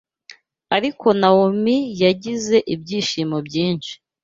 [0.75, 3.93] Ariko Nawomi yagize ibyishimo byinshi